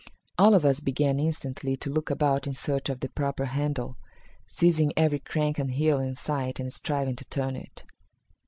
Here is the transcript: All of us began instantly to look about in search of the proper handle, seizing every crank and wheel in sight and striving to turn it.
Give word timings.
All 0.35 0.55
of 0.55 0.65
us 0.65 0.79
began 0.79 1.19
instantly 1.19 1.77
to 1.77 1.91
look 1.91 2.09
about 2.09 2.47
in 2.47 2.55
search 2.55 2.89
of 2.89 3.01
the 3.01 3.09
proper 3.09 3.45
handle, 3.45 3.97
seizing 4.47 4.91
every 4.97 5.19
crank 5.19 5.59
and 5.59 5.69
wheel 5.69 5.99
in 5.99 6.15
sight 6.15 6.59
and 6.59 6.73
striving 6.73 7.15
to 7.17 7.25
turn 7.25 7.55
it. 7.55 7.83